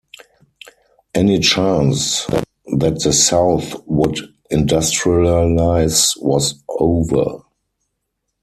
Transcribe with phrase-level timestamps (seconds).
[1.13, 4.17] Any chance that the South would
[4.51, 7.43] industrialize was over.